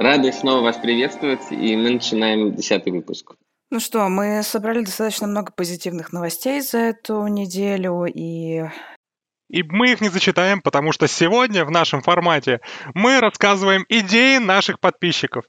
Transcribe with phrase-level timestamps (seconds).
[0.00, 3.34] Рады снова вас приветствовать, и мы начинаем десятый выпуск.
[3.70, 8.64] Ну что, мы собрали достаточно много позитивных новостей за эту неделю, и
[9.50, 12.60] и мы их не зачитаем, потому что сегодня в нашем формате
[12.94, 15.44] мы рассказываем идеи наших подписчиков.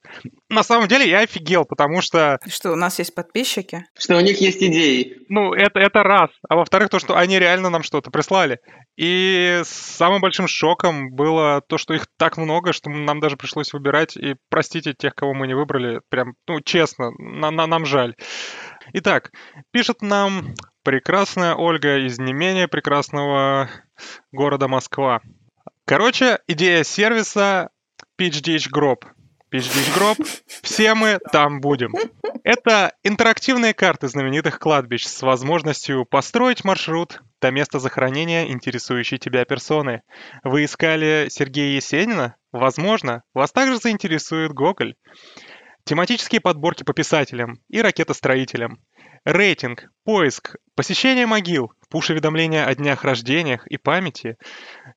[0.50, 2.40] На самом деле я офигел, потому что...
[2.48, 3.86] Что, у нас есть подписчики?
[3.98, 5.18] Что у них есть идеи.
[5.30, 6.30] Ну, это, это раз.
[6.50, 8.60] А во-вторых, то, что они реально нам что-то прислали.
[8.98, 14.18] И самым большим шоком было то, что их так много, что нам даже пришлось выбирать.
[14.18, 16.02] И простите тех, кого мы не выбрали.
[16.10, 18.16] Прям, ну, честно, на, на, нам жаль.
[18.94, 19.32] Итак,
[19.72, 23.70] пишет нам прекрасная Ольга из не менее прекрасного
[24.32, 25.22] города Москва.
[25.86, 27.70] Короче, идея сервиса
[28.20, 29.04] PitchDitch Group.
[29.54, 30.26] PitchDitch Group,
[30.64, 31.94] все мы там будем.
[32.44, 40.04] Это интерактивные карты знаменитых кладбищ с возможностью построить маршрут до места захоронения интересующей тебя персоны.
[40.44, 42.36] Вы искали Сергея Есенина?
[42.52, 44.96] Возможно, вас также заинтересует Гоголь.
[45.84, 48.80] Тематические подборки по писателям и ракетостроителям.
[49.26, 54.38] Рейтинг, поиск, посещение могил, пуш-уведомления о днях рождениях и памяти.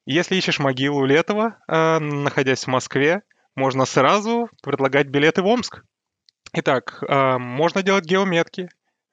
[0.06, 3.22] Если ищешь могилу Летова, э, находясь в Москве,
[3.54, 5.82] можно сразу предлагать билеты в Омск.
[6.54, 8.70] Итак, э, можно делать геометки,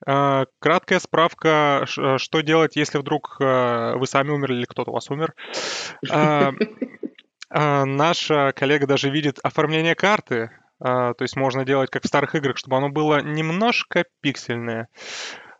[0.07, 5.33] э, краткая справка, что делать, если вдруг вы сами умерли или кто-то у вас умер.
[7.53, 12.77] Наша коллега даже видит оформление карты, то есть можно делать как в старых играх, чтобы
[12.77, 14.87] оно было немножко пиксельное.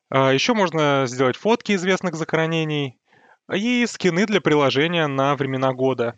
[0.10, 3.00] А, Еще можно сделать фотки известных захоронений
[3.54, 6.16] и скины для приложения на времена года.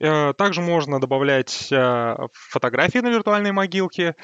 [0.00, 1.72] А, также можно добавлять
[2.32, 4.14] фотографии на виртуальные могилки,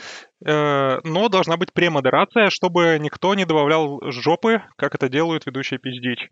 [0.40, 6.28] но должна быть премодерация, чтобы никто не добавлял жопы, как это делают ведущие PhD.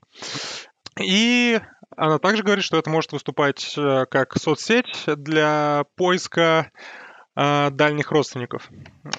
[1.01, 1.61] И
[1.97, 3.75] она также говорит, что это может выступать
[4.11, 7.08] как соцсеть для поиска а,
[7.39, 8.69] дальних родственников.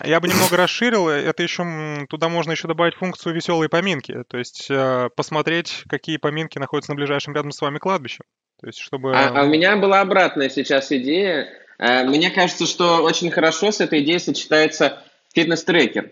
[0.04, 1.08] Я бы немного расширил.
[1.08, 4.24] Это еще туда можно еще добавить функцию веселые поминки.
[4.28, 8.24] То есть э, посмотреть, какие поминки находятся на ближайшем рядом с вами кладбище.
[8.60, 9.16] То есть, чтобы...
[9.16, 11.48] А, а у меня была обратная сейчас идея.
[11.78, 15.02] Э, мне кажется, что очень хорошо с этой идеей сочетается
[15.34, 16.12] фитнес-трекер.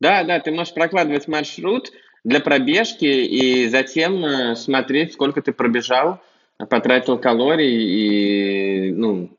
[0.00, 1.92] Да, да, ты можешь прокладывать маршрут
[2.24, 6.22] для пробежки и затем э, смотреть, сколько ты пробежал,
[6.70, 9.36] потратил калорий и ну,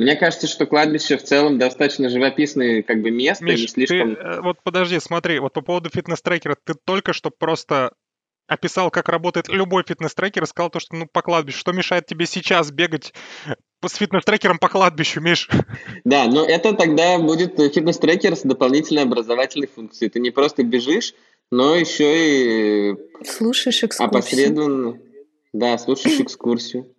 [0.00, 4.16] мне кажется, что кладбище в целом достаточно живописное как бы место, Миш, не слишком...
[4.16, 7.92] Ты, э, вот подожди, смотри, вот по поводу фитнес-трекера, ты только что просто
[8.46, 11.58] описал, как работает любой фитнес-трекер и сказал то, что ну по кладбищу.
[11.58, 13.12] Что мешает тебе сейчас бегать
[13.86, 15.48] с фитнес-трекером по кладбищу, Миш?
[16.04, 20.10] Да, но это тогда будет фитнес-трекер с дополнительной образовательной функцией.
[20.10, 21.14] Ты не просто бежишь,
[21.50, 22.96] но еще и...
[23.24, 24.18] Слушаешь экскурсию.
[24.18, 24.98] Опосредованно.
[25.52, 26.94] Да, слушаешь экскурсию.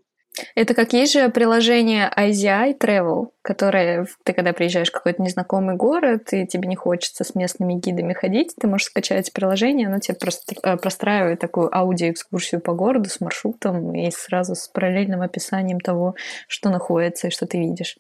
[0.56, 6.32] Это как есть же приложение IZI Travel, которое ты когда приезжаешь в какой-то незнакомый город,
[6.32, 10.56] и тебе не хочется с местными гидами ходить, ты можешь скачать приложение, оно тебе просто
[10.64, 16.16] э, простраивает такую аудиоэкскурсию по городу с маршрутом и сразу с параллельным описанием того,
[16.48, 17.98] что находится и что ты видишь.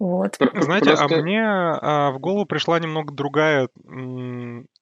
[0.00, 0.36] Вот.
[0.38, 1.14] Знаете, а Просто...
[1.14, 3.68] а мне а, в голову пришла немного другая,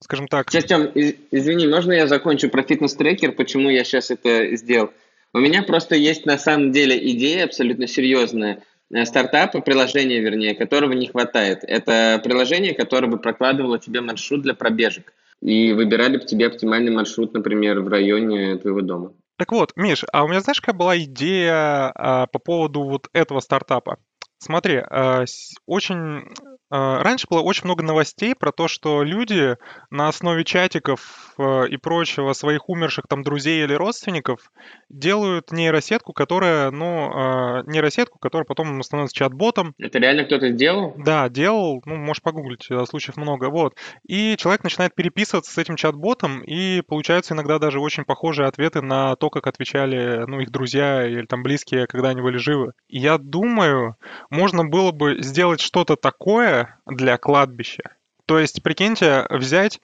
[0.00, 0.50] скажем так...
[0.50, 4.90] Сейчас, Тем, извини, можно я закончу про фитнес-трекер, почему я сейчас это сделал?
[5.34, 8.62] У меня просто есть на самом деле идея абсолютно серьезная
[8.92, 11.60] э, стартапа, приложение, вернее, которого не хватает.
[11.62, 17.32] Это приложение, которое бы прокладывало тебе маршрут для пробежек и выбирали бы тебе оптимальный маршрут,
[17.34, 19.12] например, в районе твоего дома.
[19.38, 23.40] Так вот, Миш, а у меня знаешь, какая была идея а, по поводу вот этого
[23.40, 23.98] стартапа?
[24.38, 25.24] Смотри, а,
[25.66, 26.28] очень
[26.72, 29.56] раньше было очень много новостей про то, что люди
[29.90, 34.40] на основе чатиков э, и прочего своих умерших там друзей или родственников
[34.88, 39.74] делают нейросетку, которая, ну, а, нейросетку, которая потом становится чат-ботом.
[39.78, 40.94] Это реально кто-то сделал?
[40.96, 43.74] Да, делал, ну, можешь погуглить, э, случаев много, вот.
[44.06, 49.16] И человек начинает переписываться с этим чат-ботом, и получаются иногда даже очень похожие ответы на
[49.16, 52.72] то, как отвечали, ну, их друзья или там близкие, когда они были живы.
[52.88, 53.96] И я думаю,
[54.30, 57.96] можно было бы сделать что-то такое, для кладбища.
[58.26, 59.80] То есть, прикиньте, взять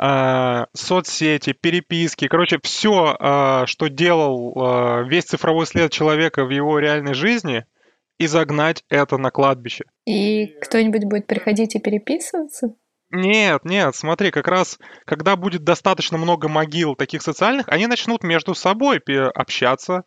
[0.00, 6.78] э, соцсети, переписки, короче, все, э, что делал э, весь цифровой след человека в его
[6.78, 7.64] реальной жизни,
[8.18, 9.84] и загнать это на кладбище.
[10.04, 12.74] И кто-нибудь будет приходить и переписываться?
[13.10, 18.54] Нет, нет, смотри, как раз, когда будет достаточно много могил таких социальных, они начнут между
[18.54, 19.00] собой
[19.34, 20.04] общаться,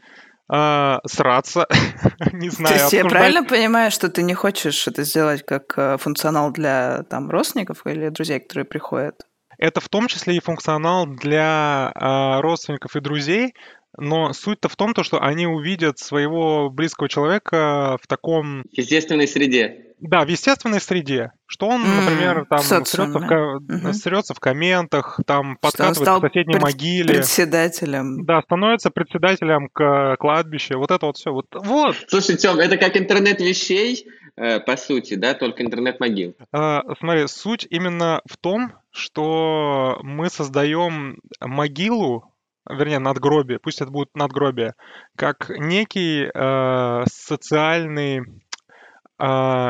[0.52, 1.68] э, сраться,
[2.34, 2.76] не знаю.
[2.76, 7.04] То есть я правильно понимаю, что ты не хочешь это сделать как э, функционал для
[7.10, 9.26] там родственников или друзей, которые приходят?
[9.58, 13.54] Это в том числе и функционал для э, родственников и друзей,
[13.98, 18.64] но суть-то в том, то, что они увидят своего близкого человека в таком...
[18.72, 19.92] Естественной среде.
[20.02, 21.32] Да, в естественной среде.
[21.46, 23.94] Что он, mm, например, там срется в, mm-hmm.
[23.94, 27.16] срется в комментах, там подкатывает к соседней пред- могиле.
[27.16, 28.26] председателем.
[28.26, 30.80] Да, становится председателем к кладбищу.
[30.80, 31.32] Вот это вот все.
[31.32, 31.46] Вот.
[31.54, 31.96] вот.
[32.08, 36.34] Слушай, Тём, это как интернет вещей, э, по сути, да, только интернет могил.
[36.52, 42.31] Э, смотри, суть именно в том, что мы создаем могилу
[42.70, 44.74] вернее, надгробие, пусть это будет надгробие,
[45.16, 49.24] как некий э, социальный э,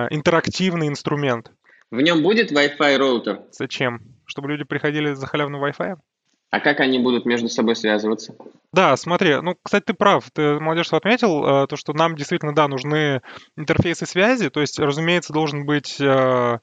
[0.10, 1.52] интерактивный инструмент.
[1.90, 3.42] В нем будет Wi-Fi роутер?
[3.52, 4.02] Зачем?
[4.26, 5.96] Чтобы люди приходили за халявным Wi-Fi?
[6.52, 8.36] А как они будут между собой связываться?
[8.74, 12.54] Да, смотри, ну, кстати, ты прав, ты, молодежь, что отметил, э, то, что нам действительно,
[12.54, 13.22] да, нужны
[13.56, 16.60] интерфейсы связи, то есть, разумеется, должен быть э,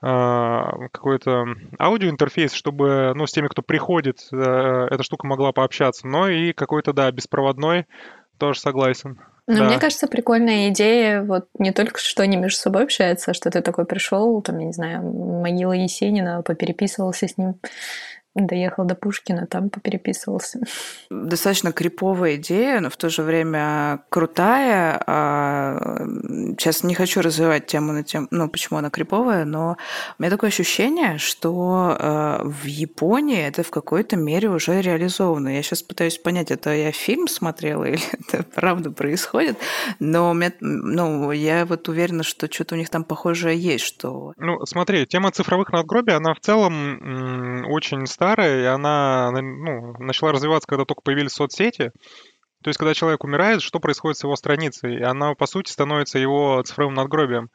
[0.00, 1.44] какой-то
[1.78, 6.06] аудиоинтерфейс, чтобы, ну, с теми, кто приходит, э, эта штука могла пообщаться.
[6.06, 7.86] Но и какой-то, да, беспроводной,
[8.38, 9.18] тоже согласен.
[9.48, 9.64] Ну, да.
[9.64, 13.62] мне кажется, прикольная идея, вот не только что они между собой общаются, а что ты
[13.62, 17.58] такой пришел, там, я не знаю, могила Есенина, попереписывался с ним,
[18.46, 20.60] доехал до Пушкина, там попереписывался.
[21.10, 25.02] Достаточно криповая идея, но в то же время крутая.
[25.06, 26.06] А,
[26.58, 29.76] сейчас не хочу развивать тему на тему, ну, почему она криповая, но
[30.18, 35.48] у меня такое ощущение, что а, в Японии это в какой-то мере уже реализовано.
[35.48, 39.58] Я сейчас пытаюсь понять, это я фильм смотрела или это правда происходит,
[39.98, 44.32] но меня, ну, я вот уверена, что что-то у них там похожее есть, что...
[44.36, 50.68] Ну, смотри, тема цифровых надгробий, она в целом очень старая, и она ну, начала развиваться,
[50.68, 51.92] когда только появились соцсети.
[52.62, 54.96] То есть, когда человек умирает, что происходит с его страницей?
[54.96, 57.50] И она, по сути, становится его цифровым надгробием.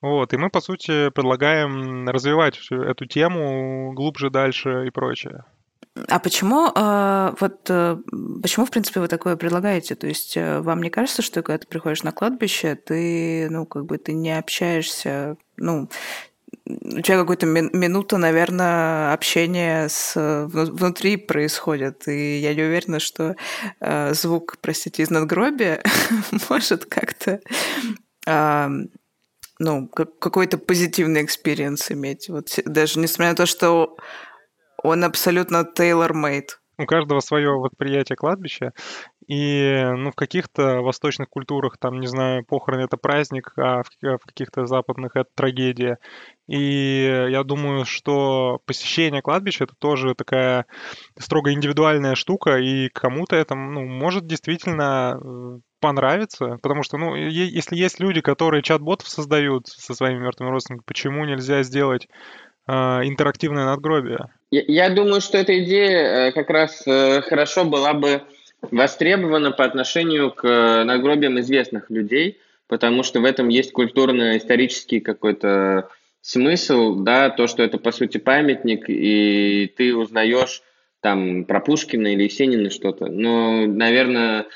[0.00, 5.44] Вот, и мы, по сути, предлагаем развивать эту тему глубже, дальше и прочее.
[6.08, 7.96] А почему, э, вот, э,
[8.40, 9.96] почему, в принципе, вы такое предлагаете?
[9.96, 13.86] То есть э, вам не кажется, что когда ты приходишь на кладбище, ты, ну, как
[13.86, 15.88] бы ты не общаешься, ну,
[16.68, 20.14] у тебя какой-то минута, наверное, общения с
[20.46, 23.36] внутри происходит, и я не уверена, что
[23.80, 25.82] э, звук, простите, из надгробия
[26.50, 27.40] может как-то
[28.26, 28.68] э,
[29.58, 32.28] ну, какой-то позитивный experience иметь.
[32.28, 33.96] Вот даже несмотря на то, что
[34.82, 36.50] он абсолютно tailor-made.
[36.78, 38.72] У каждого свое восприятие кладбища.
[39.28, 44.24] И ну, в каких-то восточных культурах, там, не знаю, похороны это праздник, а в, в
[44.26, 45.98] каких-то западных это трагедия.
[46.48, 50.64] И я думаю, что посещение кладбища это тоже такая
[51.18, 57.76] строго индивидуальная штука, и кому-то это ну, может действительно э, понравиться, потому что, ну, если
[57.76, 62.08] есть люди, которые чат-ботов создают со своими мертвыми родственниками, почему нельзя сделать
[62.66, 64.30] э, интерактивное надгробие?
[64.50, 68.22] Я, я думаю, что эта идея э, как раз э, хорошо была бы
[68.62, 75.88] востребована по отношению к э, надгробиям известных людей, потому что в этом есть культурно-исторический какой-то
[76.20, 80.62] смысл, да, то, что это, по сути, памятник, и ты узнаешь
[81.00, 83.06] там про Пушкина или Есенина что-то.
[83.06, 84.46] Но, наверное,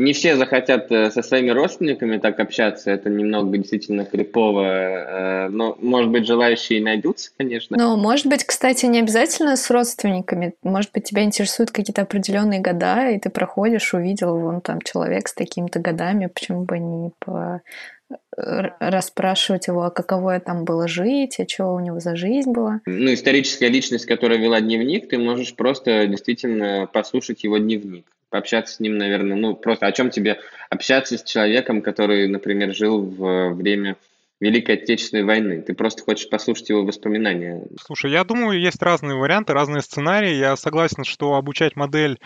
[0.00, 5.76] не все захотят э, со своими родственниками так общаться, это немного действительно крипово, э, но,
[5.80, 7.76] может быть, желающие найдутся, конечно.
[7.78, 13.10] Ну, может быть, кстати, не обязательно с родственниками, может быть, тебя интересуют какие-то определенные года,
[13.10, 17.60] и ты проходишь, увидел, вон там человек с такими-то годами, почему бы не по
[18.36, 22.80] расспрашивать его, а каково там было жить, а что у него за жизнь была.
[22.86, 28.80] Ну, историческая личность, которая вела дневник, ты можешь просто действительно послушать его дневник пообщаться с
[28.80, 33.96] ним, наверное, ну, просто о чем тебе общаться с человеком, который, например, жил в время
[34.40, 35.60] Великой Отечественной войны.
[35.60, 37.62] Ты просто хочешь послушать его воспоминания.
[37.84, 40.34] Слушай, я думаю, есть разные варианты, разные сценарии.
[40.34, 42.18] Я согласен, что обучать модель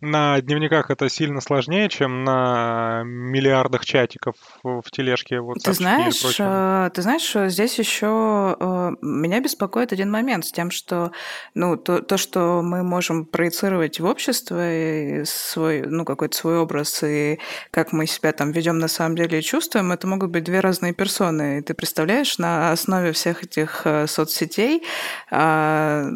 [0.00, 5.40] на дневниках это сильно сложнее, чем на миллиардах чатиков в тележке.
[5.40, 10.70] Вот ты знаешь, э, ты знаешь, здесь еще э, меня беспокоит один момент с тем,
[10.70, 11.12] что
[11.54, 17.38] ну то, то что мы можем проецировать в общество свой ну какой-то свой образ и
[17.70, 20.92] как мы себя там ведем на самом деле и чувствуем, это могут быть две разные
[20.94, 21.58] персоны.
[21.58, 24.82] И ты представляешь на основе всех этих э, соцсетей
[25.30, 26.06] а,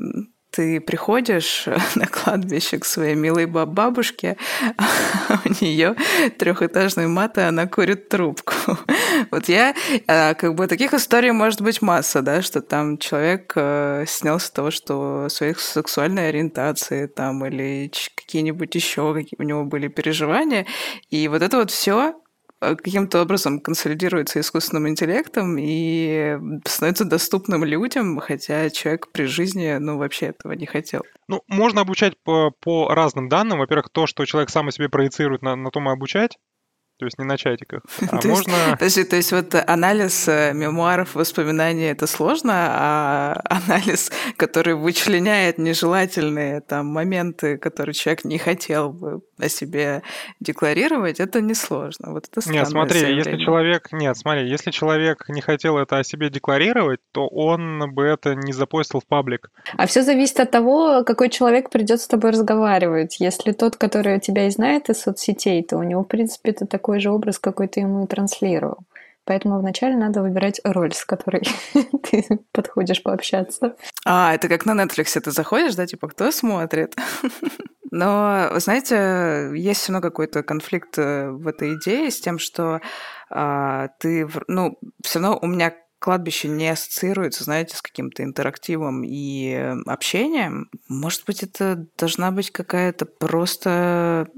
[0.54, 4.36] ты приходишь на кладбище к своей милой бабушке,
[5.28, 5.96] а у нее
[6.38, 8.54] трехэтажный мат, и она курит трубку.
[9.30, 9.74] вот я,
[10.06, 14.70] э, как бы таких историй может быть масса, да, что там человек э, снялся того,
[14.70, 20.66] что своей сексуальной ориентации там или какие-нибудь еще какие у него были переживания,
[21.10, 22.14] и вот это вот все
[22.76, 30.26] каким-то образом консолидируется искусственным интеллектом и становится доступным людям, хотя человек при жизни, ну, вообще
[30.26, 31.02] этого не хотел.
[31.28, 33.58] Ну, можно обучать по, по разным данным.
[33.58, 36.38] Во-первых, то, что человек сам себе проецирует, на, на том и обучать.
[37.04, 37.82] То есть не на чатиках.
[38.10, 38.50] А то можно...
[38.50, 45.58] Есть, подожди, то есть вот анализ э, мемуаров, воспоминаний— это сложно, а анализ, который вычленяет
[45.58, 50.02] нежелательные там моменты, которые человек не хотел бы о себе
[50.40, 52.12] декларировать, это несложно.
[52.12, 53.32] Вот это Нет, смотри, заявление.
[53.32, 53.88] если человек...
[53.92, 58.54] Нет, смотри, если человек не хотел это о себе декларировать, то он бы это не
[58.54, 59.50] запостил в паблик.
[59.76, 63.20] А все зависит от того, какой человек придет с тобой разговаривать.
[63.20, 66.88] Если тот, который тебя и знает из соцсетей, то у него, в принципе, это так
[66.94, 68.78] такой же образ, какой ты ему и транслировал.
[69.24, 71.42] Поэтому вначале надо выбирать роль, с которой
[72.10, 73.74] ты подходишь пообщаться.
[74.04, 76.94] А, это как на Netflix ты заходишь, да, типа, кто смотрит?
[77.90, 82.80] Но, вы знаете, есть все равно какой-то конфликт э, в этой идее с тем, что
[83.30, 89.74] а, ты, ну, все равно у меня кладбище не ассоциируется, знаете, с каким-то интерактивом и
[89.86, 90.68] общением.
[90.88, 94.28] Может быть, это должна быть какая-то просто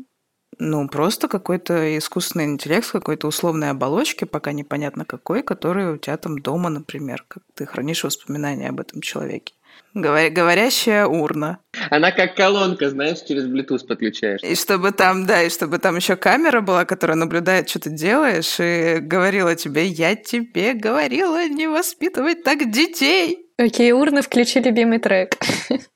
[0.58, 6.16] ну, просто какой-то искусственный интеллект с какой-то условной оболочки, пока непонятно какой, который у тебя
[6.16, 9.52] там дома, например, как ты хранишь воспоминания об этом человеке.
[9.94, 11.58] Говоря, говорящая урна.
[11.90, 14.42] Она как колонка, знаешь, через Bluetooth подключаешь.
[14.42, 18.56] И чтобы там, да, и чтобы там еще камера была, которая наблюдает, что ты делаешь,
[18.58, 23.46] и говорила тебе, я тебе говорила не воспитывать так детей.
[23.58, 25.38] Окей, урны, включи любимый трек.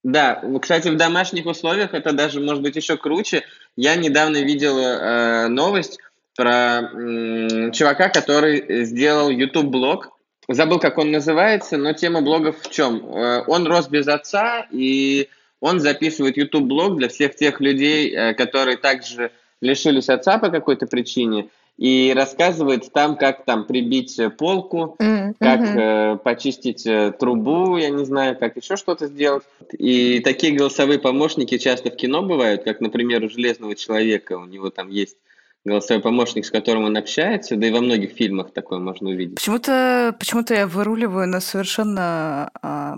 [0.03, 3.43] Да, кстати, в домашних условиях это даже может быть еще круче.
[3.83, 6.01] Я недавно видел э, новость
[6.37, 10.11] про э, чувака, который сделал YouTube-блог.
[10.49, 13.03] Забыл, как он называется, но тема блогов в чем?
[13.07, 18.77] Э, он рос без отца, и он записывает YouTube-блог для всех тех людей, э, которые
[18.77, 19.31] также
[19.63, 21.49] лишились отца по какой-то причине
[21.81, 25.35] и рассказывает там, как там прибить полку, mm-hmm.
[25.41, 29.45] как э, почистить э, трубу, я не знаю, как еще что-то сделать.
[29.73, 34.69] И такие голосовые помощники часто в кино бывают, как, например, у Железного человека, у него
[34.69, 35.17] там есть
[35.65, 39.37] голосовой помощник, с которым он общается, да и во многих фильмах такое можно увидеть.
[39.37, 42.97] Почему-то почему я выруливаю на совершенно а,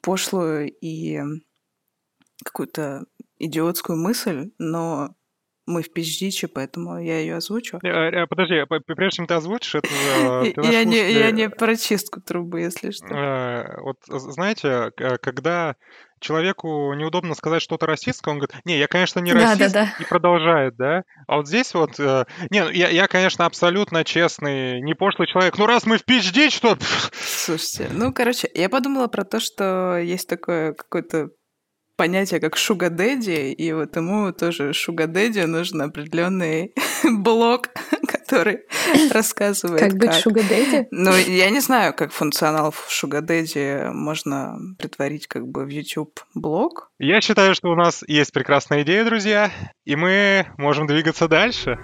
[0.00, 1.20] пошлую и
[2.42, 3.04] какую-то
[3.38, 5.14] идиотскую мысль, но
[5.66, 7.78] мы в PHD, поэтому я ее озвучу.
[7.82, 9.88] Э, э, подожди, прежде чем ты озвучишь, это...
[10.62, 13.06] Я не, я не про чистку трубы, если что.
[13.06, 15.74] Э, вот знаете, когда
[16.20, 20.02] человеку неудобно сказать что-то расистское, он говорит, не, я, конечно, не расист, да, да, да.
[20.02, 21.02] и продолжает, да?
[21.26, 25.58] А вот здесь вот, не, ну, я, я, конечно, абсолютно честный, не пошлый человек.
[25.58, 26.78] Ну, раз мы в PhD, что...
[27.12, 31.30] Слушайте, ну, короче, я подумала про то, что есть такое какое-то
[31.96, 36.74] понятие как шуга дэдди, и вот ему тоже шуга дэдди нужен определенный
[37.04, 37.70] блок,
[38.06, 38.60] который
[39.10, 39.94] рассказывает как.
[39.94, 40.88] быть шуга дэдди?
[40.90, 46.90] Ну, я не знаю, как функционал шуга дэдди можно притворить как бы в YouTube блог.
[46.98, 49.50] Я считаю, что у нас есть прекрасная идея, друзья,
[49.84, 51.78] и мы можем двигаться дальше.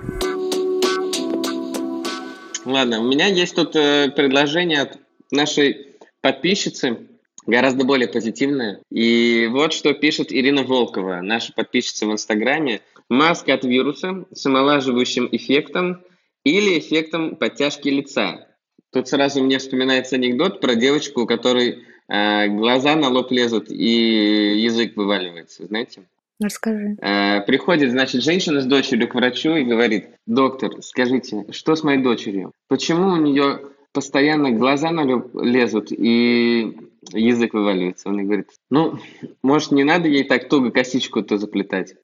[2.64, 4.98] Ладно, у меня есть тут э, предложение от
[5.32, 5.88] нашей
[6.20, 7.08] подписчицы
[7.46, 8.80] гораздо более позитивная.
[8.90, 12.80] И вот что пишет Ирина Волкова, наша подписчица в Инстаграме.
[13.08, 16.02] Маска от вируса с омолаживающим эффектом
[16.44, 18.46] или эффектом подтяжки лица.
[18.90, 24.60] Тут сразу мне вспоминается анекдот про девочку, у которой э, глаза на лоб лезут и
[24.60, 26.02] язык вываливается, знаете?
[26.40, 26.96] Расскажи.
[27.00, 32.02] Э, приходит, значит, женщина с дочерью к врачу и говорит, доктор, скажите, что с моей
[32.02, 32.52] дочерью?
[32.68, 33.60] Почему у нее
[33.92, 36.76] постоянно глаза на лоб лезут и
[37.10, 38.08] язык вываливается.
[38.08, 38.98] Он говорит, ну,
[39.42, 41.94] может, не надо ей так туго косичку-то заплетать.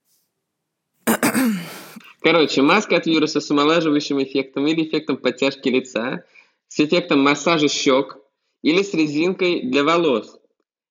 [2.21, 6.25] Короче, маска от вируса с омолаживающим эффектом или эффектом подтяжки лица,
[6.69, 8.19] с эффектом массажа щек
[8.62, 10.38] или с резинкой для волос,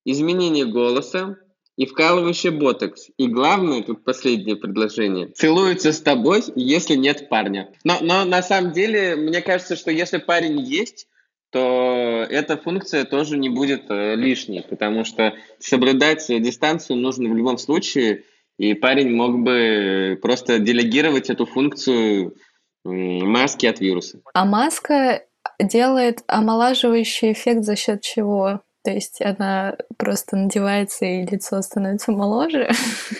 [0.05, 1.37] изменение голоса
[1.75, 3.09] и вкалывающий ботокс.
[3.17, 7.71] И главное, тут последнее предложение, целуются с тобой, если нет парня.
[7.83, 11.07] Но, но на самом деле, мне кажется, что если парень есть,
[11.51, 17.57] то эта функция тоже не будет э, лишней, потому что соблюдать дистанцию нужно в любом
[17.57, 18.23] случае,
[18.57, 22.35] и парень мог бы просто делегировать эту функцию
[22.83, 24.21] маски от вируса.
[24.33, 25.23] А маска
[25.59, 28.61] делает омолаживающий эффект за счет чего?
[28.87, 32.69] То есть она просто надевается и лицо становится моложе?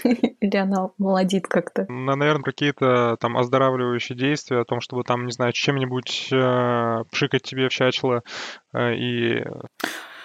[0.40, 1.86] Или она молодит как-то?
[1.92, 7.68] Наверное, какие-то там оздоравливающие действия о том, чтобы там, не знаю, чем-нибудь э, пшикать тебе
[7.68, 8.22] в чачло
[8.72, 9.44] э, и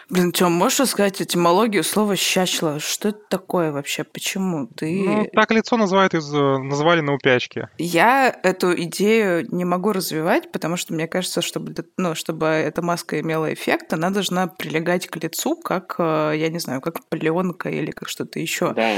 [0.08, 2.78] Блин, Тём, можешь рассказать этимологию слова «щачло»?
[2.78, 4.04] Что это такое вообще?
[4.04, 4.66] Почему?
[4.66, 5.04] Ты...
[5.04, 7.68] Ну, так лицо называют из, называли на упячке.
[7.78, 13.20] Я эту идею не могу развивать, потому что мне кажется, чтобы, ну, чтобы эта маска
[13.20, 17.90] имела эффект, она должна прилегать к лицу, как, э, я не знаю, как пленка или
[17.90, 18.72] как что-то еще.
[18.74, 18.92] Да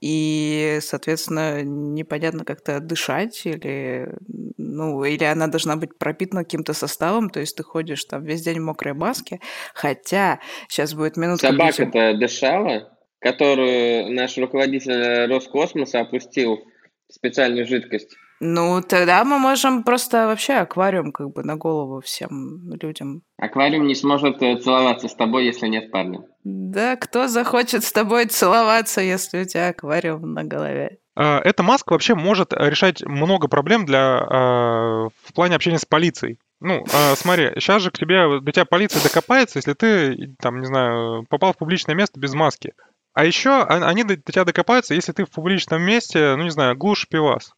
[0.00, 4.08] и, соответственно, непонятно как-то дышать, или,
[4.56, 8.60] ну, или она должна быть пропитана каким-то составом, то есть ты ходишь там весь день
[8.60, 9.40] в мокрой маске,
[9.74, 11.48] хотя сейчас будет минутка...
[11.48, 16.60] Собака-то дышала, которую наш руководитель Роскосмоса опустил
[17.08, 18.16] в специальную жидкость.
[18.42, 23.22] Ну, тогда мы можем просто вообще аквариум как бы на голову всем людям.
[23.36, 26.22] Аквариум не сможет э, целоваться с тобой, если нет парня.
[26.42, 31.00] Да, кто захочет с тобой целоваться, если у тебя аквариум на голове?
[31.14, 36.38] А, эта маска вообще может решать много проблем для, а, в плане общения с полицией.
[36.60, 40.66] Ну, а, смотри, сейчас же к тебе, до тебя полиция докопается, если ты, там, не
[40.66, 42.72] знаю, попал в публичное место без маски.
[43.12, 47.06] А еще они до тебя докопаются, если ты в публичном месте, ну, не знаю, глушь
[47.06, 47.52] пивас.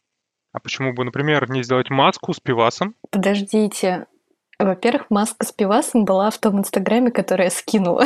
[0.53, 2.95] А почему бы, например, не сделать маску с пивасом?
[3.09, 4.05] Подождите.
[4.59, 8.05] Во-первых, маска с пивасом была в том инстаграме, который я скинула.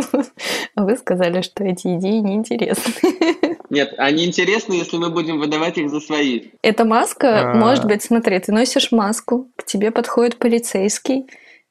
[0.76, 3.56] Вы сказали, что эти идеи неинтересны.
[3.70, 6.50] Нет, они интересны, если мы будем выдавать их за свои.
[6.62, 7.54] Эта маска, а.
[7.54, 11.26] может быть, смотри, ты носишь маску, к тебе подходит полицейский,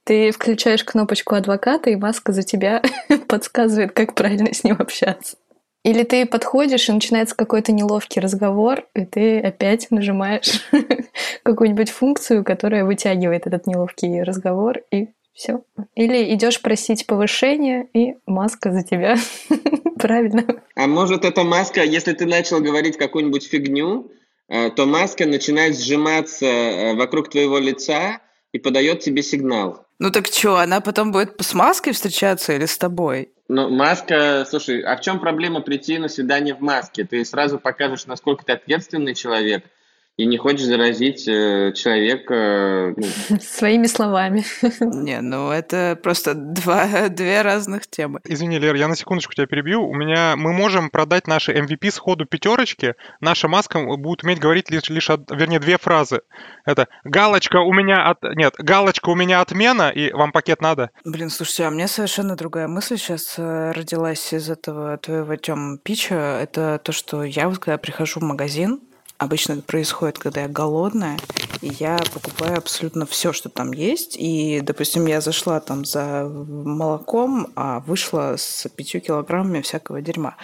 [0.06, 2.82] ты включаешь кнопочку адвоката, и маска за тебя
[3.28, 5.38] подсказывает, как правильно с ним общаться.
[5.84, 10.68] Или ты подходишь, и начинается какой-то неловкий разговор, и ты опять нажимаешь
[11.44, 15.64] какую-нибудь функцию, которая вытягивает этот неловкий разговор, и все.
[15.96, 19.16] Или идешь просить повышение, и маска за тебя.
[19.98, 20.46] Правильно.
[20.76, 24.12] А может, эта маска, если ты начал говорить какую-нибудь фигню,
[24.50, 28.20] э, то маска начинает сжиматься э, вокруг твоего лица
[28.52, 29.86] и подает тебе сигнал.
[29.98, 33.32] Ну так что, она потом будет с маской встречаться или с тобой?
[33.50, 37.04] Ну, маска, слушай, а в чем проблема прийти на свидание в маске?
[37.04, 39.66] Ты сразу покажешь, насколько ты ответственный человек–
[40.19, 42.93] и не хочешь заразить э, человека...
[42.97, 43.39] Ну...
[43.41, 44.43] Своими словами.
[44.82, 48.19] Не, ну это просто два, две разных темы.
[48.25, 49.88] Извини, Лер, я на секундочку тебя перебью.
[49.88, 50.36] У меня...
[50.36, 52.95] Мы можем продать наши MVP сходу пятерочки.
[53.21, 55.32] Наша маска будет уметь говорить лишь, лишь од...
[55.32, 56.19] вернее, две фразы.
[56.65, 58.21] Это «галочка у меня от...
[58.36, 60.91] Нет, галочка у меня отмена, и вам пакет надо».
[61.05, 66.41] Блин, слушайте, а мне совершенно другая мысль сейчас э, родилась из этого твоего, Тём, пича.
[66.41, 68.82] Это то, что я вот когда прихожу в магазин,
[69.19, 71.17] Обычно это происходит, когда я голодная,
[71.60, 74.15] и я покупаю абсолютно все, что там есть.
[74.17, 80.38] И, допустим, я зашла там за молоком, а вышла с пятью килограммами всякого дерьма.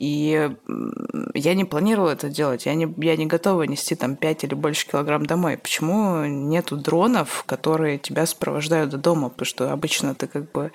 [0.00, 0.50] И
[1.34, 2.66] я не планировала это делать.
[2.66, 5.56] Я не, я не готова нести там 5 или больше килограмм домой.
[5.56, 9.28] Почему нету дронов, которые тебя сопровождают до дома?
[9.28, 10.72] Потому что обычно ты как бы...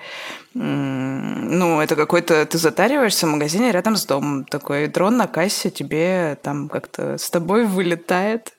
[0.53, 2.45] Ну, это какой-то...
[2.45, 4.45] Ты затариваешься в магазине рядом с домом.
[4.45, 8.54] Такой дрон на кассе тебе там как-то с тобой вылетает,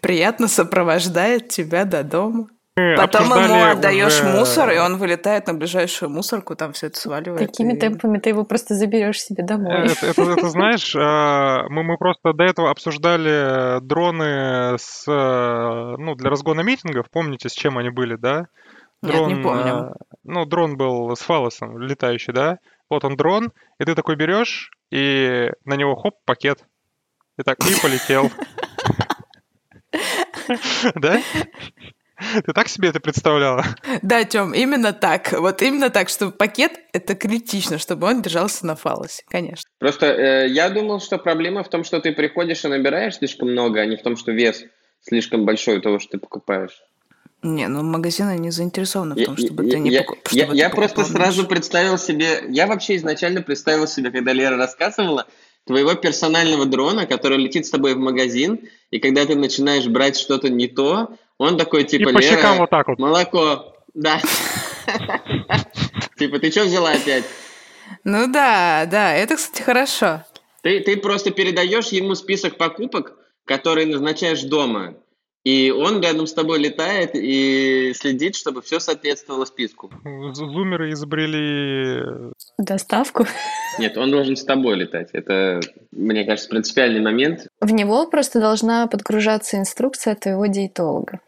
[0.00, 2.48] приятно сопровождает тебя до дома.
[2.74, 4.36] Потом ему отдаешь уже...
[4.36, 7.38] мусор, и он вылетает на ближайшую мусорку, там все это сваливает.
[7.38, 7.78] Такими и...
[7.78, 9.86] темпами ты его просто заберешь себе домой.
[9.86, 16.30] Это, это, это знаешь, а, мы, мы просто до этого обсуждали дроны с, ну, для
[16.30, 17.06] разгона митингов.
[17.12, 18.48] Помните, с чем они были, да?
[19.02, 19.94] Дрон, Нет, не помню.
[20.24, 22.58] Ну, дрон был с фалосом летающий, да?
[22.90, 26.64] Вот он дрон, и ты такой берешь, и на него хоп, пакет.
[27.38, 28.30] И так, и полетел.
[30.94, 31.20] Да?
[32.46, 33.64] Ты так себе это представляла?
[34.02, 35.32] Да, Тём, именно так.
[35.32, 39.68] Вот именно так, что пакет— это критично, чтобы он держался на фалосе, конечно.
[39.78, 43.80] Просто э, я думал, что проблема в том, что ты приходишь и набираешь слишком много,
[43.80, 44.64] а не в том, что вес
[45.00, 46.82] слишком большой того, что ты покупаешь.
[47.42, 50.28] Не, ну магазины не заинтересованы в том, чтобы я, ты не я, покуп...
[50.30, 52.44] я, я просто сразу представил себе...
[52.48, 55.26] Я вообще изначально представил себе, когда Лера рассказывала,
[55.66, 60.48] твоего персонального дрона, который летит с тобой в магазин, и когда ты начинаешь брать что-то
[60.48, 62.98] не то, он такой типа, и по щекам вот так вот.
[62.98, 64.20] молоко, да.
[66.18, 67.24] Типа, ты что взяла опять?
[68.04, 70.24] Ну да, да, это, кстати, хорошо.
[70.62, 74.94] Ты, ты просто передаешь ему список покупок, которые назначаешь дома.
[75.44, 79.90] И он рядом с тобой летает и следит, чтобы все соответствовало списку.
[80.32, 82.32] Зумеры изобрели...
[82.56, 83.26] Доставку?
[83.78, 85.10] Нет, он должен с тобой летать.
[85.12, 85.60] Это,
[85.92, 87.46] мне кажется, принципиальный момент.
[87.60, 91.20] В него просто должна подгружаться инструкция твоего диетолога.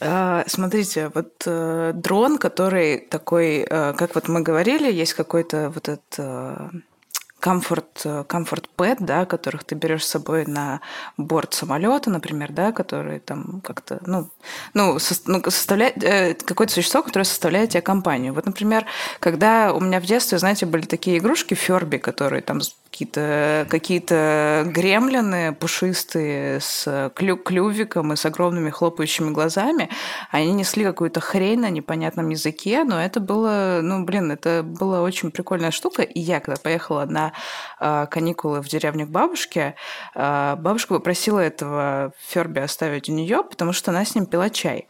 [0.00, 5.88] А, смотрите, вот э, дрон, который такой, э, как вот мы говорили, есть какой-то вот
[5.88, 6.70] этот э,
[7.40, 10.80] комфорт, комфорт пэт, да, которых ты берешь с собой на
[11.16, 14.28] борт самолета, например, да, который там как-то, ну,
[14.74, 18.34] ну, со, ну составляет э, какое-то существо, которое составляет тебе компанию.
[18.34, 18.86] Вот, например,
[19.18, 25.54] когда у меня в детстве, знаете, были такие игрушки Ферби, которые там какие-то какие гремлины
[25.54, 29.88] пушистые с клю клювиком и с огромными хлопающими глазами.
[30.30, 35.30] Они несли какую-то хрень на непонятном языке, но это было, ну, блин, это была очень
[35.30, 36.02] прикольная штука.
[36.02, 37.29] И я, когда поехала на
[37.78, 39.74] э, каникулы в деревню к бабушке,
[40.14, 44.88] э, бабушка попросила этого Ферби оставить у нее, потому что она с ним пила чай.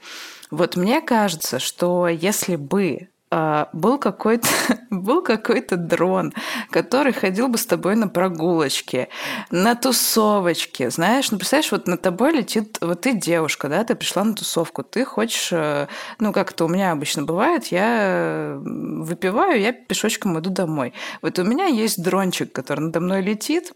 [0.51, 4.49] Вот мне кажется, что если бы был какой-то
[4.91, 6.33] был какой-то дрон,
[6.71, 9.09] который ходил бы с тобой на прогулочке,
[9.51, 14.25] на тусовочке, знаешь, ну представляешь, вот над тобой летит, вот ты девушка, да, ты пришла
[14.25, 15.87] на тусовку, ты хочешь, э,
[16.19, 20.93] ну как это у меня обычно бывает, я выпиваю, я пешочком иду домой.
[21.23, 23.73] Вот у меня есть дрончик, который надо мной летит,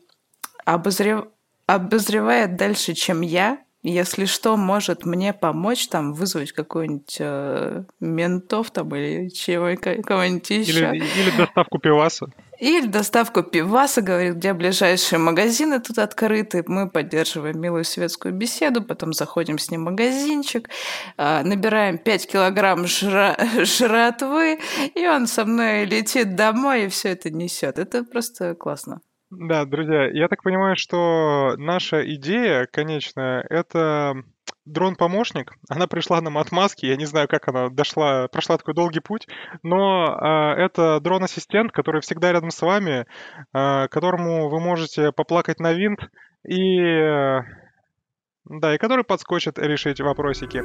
[0.64, 1.26] обозрев...
[1.66, 3.58] обозревает дальше, чем я,
[3.90, 10.88] если что, может мне помочь там вызвать какой-нибудь э, ментов там или чего кого-нибудь еще.
[10.88, 12.27] Или, или доставку пиваса.
[12.59, 16.64] Или доставку пиваса, говорит, где ближайшие магазины тут открыты.
[16.66, 20.70] Мы поддерживаем милую светскую беседу, потом заходим с ним в магазинчик,
[21.18, 24.61] э, набираем 5 килограмм жра жратвы,
[24.94, 27.79] и он со мной летит домой и все это несет.
[27.79, 29.03] Это просто классно.
[29.37, 34.14] Да, друзья, я так понимаю, что наша идея конечная— это
[34.64, 35.53] дрон-помощник.
[35.68, 39.27] Она пришла нам от маски, я не знаю, как она дошла, прошла такой долгий путь,
[39.62, 43.07] но э, это дрон-ассистент, который всегда рядом с вами,
[43.53, 46.01] э, которому вы можете поплакать на винт
[46.47, 46.79] и...
[46.81, 47.40] Э,
[48.44, 50.62] да, и который подскочит решить вопросики.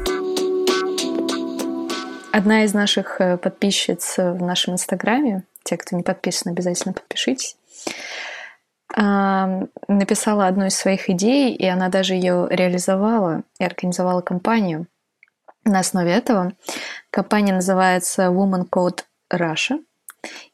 [2.31, 7.57] Одна из наших э, подписчиц в нашем инстаграме, те, кто не подписан, обязательно подпишитесь,
[8.95, 14.87] написала одну из своих идей, и она даже ее реализовала и организовала компанию
[15.63, 16.53] на основе этого.
[17.11, 19.79] Компания называется Woman Code Russia.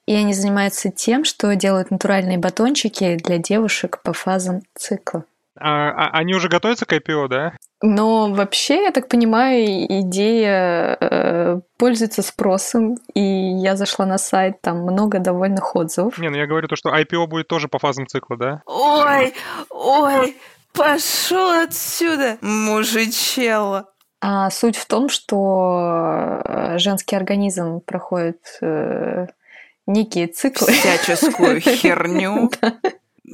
[0.05, 5.25] И они занимаются тем, что делают натуральные батончики для девушек по фазам цикла.
[5.57, 7.53] А, а, они уже готовятся к IPO, да?
[7.81, 14.79] Но вообще, я так понимаю, идея э, пользуется спросом, и я зашла на сайт, там
[14.79, 16.17] много довольных отзывов.
[16.17, 18.61] Не, ну я говорю то, что IPO будет тоже по фазам цикла, да?
[18.65, 19.33] Ой,
[19.69, 20.37] ой,
[20.73, 23.89] пошел отсюда, мужичело.
[24.21, 29.27] А суть в том, что э, женский организм проходит э,
[29.85, 30.71] некие циклы.
[30.71, 32.49] Всяческую херню.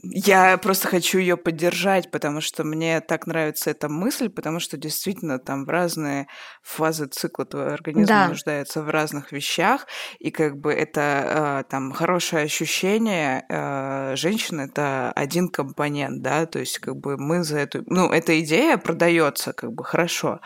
[0.03, 5.37] Я просто хочу ее поддержать, потому что мне так нравится эта мысль, потому что действительно
[5.39, 6.27] там в разные
[6.63, 8.27] фазы цикла твой организм да.
[8.27, 9.87] нуждается в разных вещах,
[10.19, 16.59] и как бы это э, там хорошее ощущение э, женщины это один компонент, да, то
[16.59, 20.39] есть как бы мы за эту, ну эта идея продается как бы хорошо,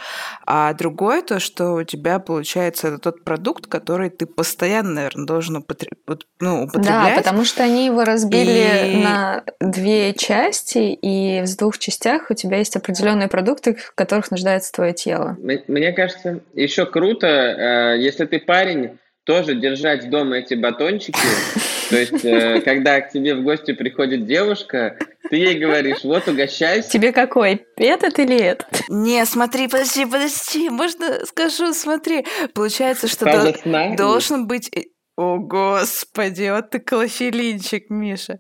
[0.46, 5.58] а другое то, что у тебя получается это тот продукт, который ты постоянно, наверное, должен
[5.58, 6.00] употреб...
[6.40, 7.16] ну, употреблять.
[7.16, 9.04] Да, потому что они его разбили и...
[9.04, 14.72] на две части, и в двух частях у тебя есть определенные продукты, в которых нуждается
[14.72, 15.38] твое тело.
[15.40, 21.20] Мне кажется, еще круто, э, если ты парень, тоже держать дома эти батончики.
[21.90, 24.98] То есть, э, когда к тебе в гости приходит девушка,
[25.30, 26.90] ты ей говоришь, вот угощайся.
[26.90, 27.66] Тебе какой?
[27.78, 28.68] Этот или этот?
[28.90, 32.26] Не, смотри, подожди, подожди, можно скажу, смотри.
[32.54, 34.72] Получается, что до, должен быть...
[35.18, 38.40] О, господи, вот ты клофелинчик, Миша.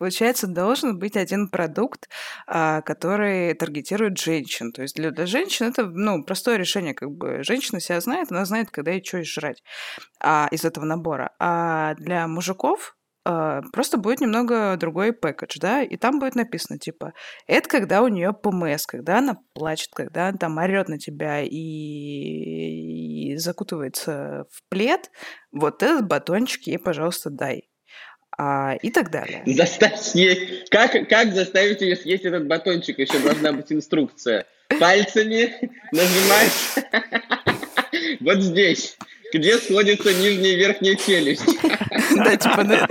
[0.00, 2.08] Получается, должен быть один продукт,
[2.46, 4.72] а, который таргетирует женщин.
[4.72, 6.94] То есть для, женщин это ну, простое решение.
[6.94, 9.62] Как бы женщина себя знает, она знает, когда ей что жрать
[10.18, 11.34] а, из этого набора.
[11.38, 12.96] А для мужиков
[13.28, 17.12] Uh, просто будет немного другой пэкэдж, да, и там будет написано, типа,
[17.46, 21.50] это когда у нее ПМС, когда она плачет, когда она там орет на тебя и...
[23.32, 25.10] и закутывается в плед,
[25.52, 27.69] вот этот батончик ей, пожалуйста, дай
[28.36, 29.42] а, и так далее.
[29.46, 30.70] Заставь съесть.
[30.70, 32.98] Как, как заставить ее съесть этот батончик?
[32.98, 34.46] Еще должна быть инструкция.
[34.78, 35.54] Пальцами
[35.92, 36.74] нажимаешь
[38.20, 38.96] вот здесь,
[39.32, 41.44] где сходится нижняя и верхняя челюсть.
[42.16, 42.88] Да, типа...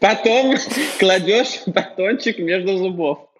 [0.00, 0.56] Потом
[0.98, 3.30] кладешь батончик между зубов.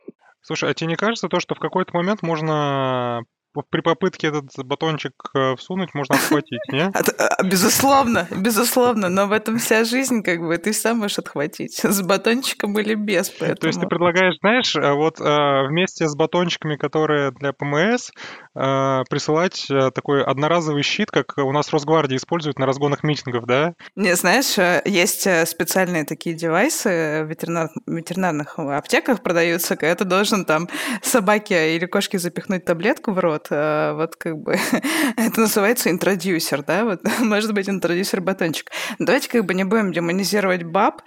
[0.40, 3.24] Слушай, а тебе не кажется то, что в какой-то момент можно
[3.70, 6.82] при попытке этот батончик э, всунуть можно отхватить, не?
[6.82, 12.02] А, безусловно, безусловно, но в этом вся жизнь, как бы, ты сам можешь отхватить, с
[12.02, 13.56] батончиком или без, поэтому...
[13.56, 18.10] То есть ты предлагаешь, знаешь, э, вот вместе с батончиками, которые для ПМС,
[18.54, 23.74] присылать такой одноразовый щит, как у нас Росгвардия использует на разгонах митингов, да?
[23.96, 27.70] Не, знаешь, есть специальные такие девайсы в ветеринар...
[27.86, 30.68] ветеринарных аптеках продаются, когда ты должен там
[31.02, 34.56] собаке или кошке запихнуть таблетку в рот, а вот как бы
[35.16, 38.70] это называется интродюсер, да, вот может быть интродюсер батончик.
[38.98, 41.02] Давайте как бы не будем демонизировать баб,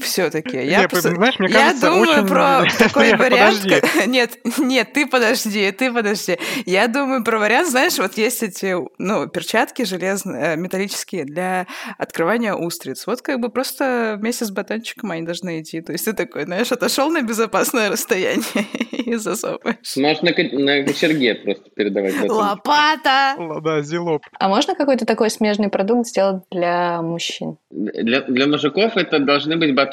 [0.00, 0.56] все-таки.
[0.64, 1.14] Я, не, просто...
[1.14, 2.26] знаешь, мне я кажется, думаю очень...
[2.28, 3.62] про такой вариант.
[3.62, 4.06] подожди.
[4.06, 6.38] Нет, нет, ты подожди, ты подожди.
[6.64, 11.66] Я думаю про вариант, знаешь, вот есть эти, ну, перчатки железные, э, металлические для
[11.98, 13.06] открывания устриц.
[13.06, 15.80] Вот как бы просто вместе с батончиком они должны идти.
[15.80, 18.44] То есть ты такой, знаешь, отошел на безопасное расстояние
[18.92, 19.76] и засовываешь.
[19.96, 22.12] Можешь на, на кочерге просто передавать.
[22.14, 22.32] батончик.
[22.36, 23.34] Лопата!
[23.38, 24.22] Л- Да, зилоп.
[24.38, 27.58] А можно какой-то такой смежный продукт сделать для мужчин?
[27.70, 29.85] Для, для мужиков это должны быть батончики,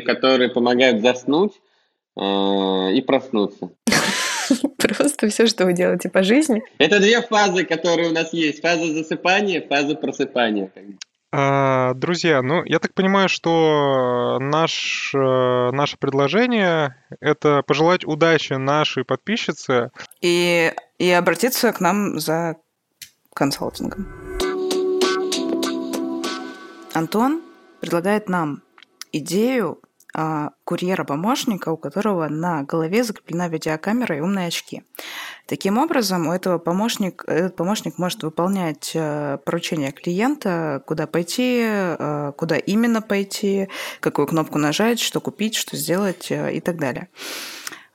[0.00, 1.52] которые помогают заснуть
[2.16, 2.22] э,
[2.94, 3.70] и проснуться.
[4.78, 6.62] Просто все, что вы делаете по жизни.
[6.78, 8.60] Это две фазы, которые у нас есть.
[8.60, 10.70] Фаза засыпания, фаза просыпания.
[11.34, 19.04] А, Друзья, ну, я так понимаю, что наш, э, наше предложение— это пожелать удачи нашей
[19.04, 19.90] подписчице.
[20.20, 22.56] И, и обратиться к нам за
[23.34, 24.06] консалтингом.
[26.92, 27.40] Антон
[27.80, 28.62] предлагает нам
[29.12, 29.80] идею
[30.14, 34.82] а, курьера-помощника, у которого на голове закреплена видеокамера и умные очки.
[35.46, 42.32] Таким образом, у этого помощник, этот помощник может выполнять э, поручения клиента, куда пойти, э,
[42.36, 43.68] куда именно пойти,
[44.00, 47.08] какую кнопку нажать, что купить, что сделать э, и так далее.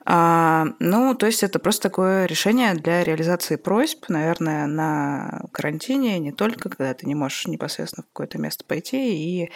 [0.09, 6.31] А, ну, то есть это просто такое решение для реализации просьб, наверное, на карантине, не
[6.31, 9.51] только, когда ты не можешь непосредственно в какое-то место пойти и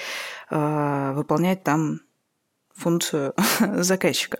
[0.50, 2.02] э, выполнять там
[2.76, 4.40] функцию заказчика.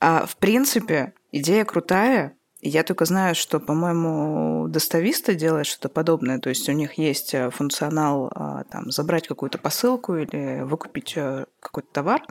[0.00, 2.36] А, в принципе, идея крутая.
[2.64, 6.38] Я только знаю, что, по-моему, достависта делает что-то подобное.
[6.38, 11.46] То есть у них есть э, функционал а, там, забрать какую-то посылку или выкупить э,
[11.58, 12.22] какой-то товар.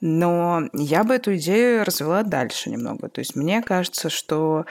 [0.00, 3.10] Но я бы эту идею развела дальше немного.
[3.10, 4.64] То есть мне кажется, что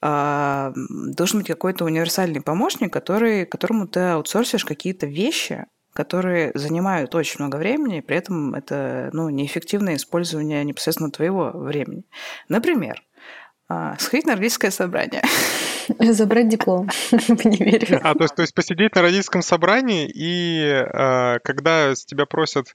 [0.00, 7.36] а, должен быть какой-то универсальный помощник, который, которому ты аутсорсишь какие-то вещи, которые занимают очень
[7.38, 12.04] много времени, и при этом это ну, неэффективное использование непосредственно твоего времени.
[12.48, 13.02] Например,
[13.98, 15.22] сходить на родительское собрание.
[16.12, 18.00] Забрать диплом в универе.
[18.02, 22.68] А, то есть, то есть посидеть на родительском собрании, и э, когда с тебя просят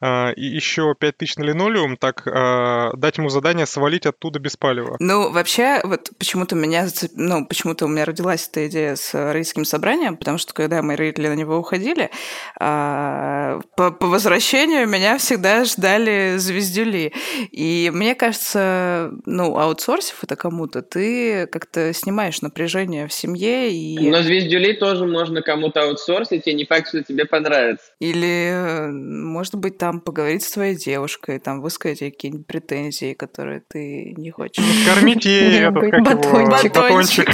[0.00, 4.96] э, еще 5 тысяч на линолеум, так э, дать ему задание свалить оттуда без палева.
[5.00, 9.64] Ну, вообще, вот почему-то меня, зацеп- ну, почему-то у меня родилась эта идея с родительским
[9.64, 12.10] собранием, потому что когда мои родители на него уходили,
[12.58, 17.12] а, по, по возвращению меня всегда ждали звездюли.
[17.50, 24.08] И мне кажется, ну, аутсорсив это кому-то, ты как-то снимаешь напряжение в семье и...
[24.08, 27.84] Но звездюлей тоже можно кому-то аутсорсить, и не факт, что тебе понравится.
[28.00, 34.14] Или, э, может быть, там поговорить с твоей девушкой, там высказать какие-нибудь претензии, которые ты
[34.16, 34.64] не хочешь.
[34.86, 36.74] Кормить ей этот, как батончик.
[36.74, 37.28] батончик.